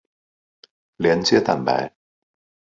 [0.95, 1.93] 连接蛋白。